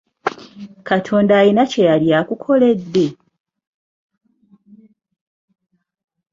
Katonda 0.87 1.33
alina 1.41 1.63
kye 1.71 1.81
yali 1.89 2.07
akukoledde? 2.19 3.05